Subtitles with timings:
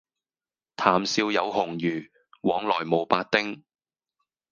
[0.77, 2.09] 談笑有鴻儒，
[2.41, 3.63] 往來無白丁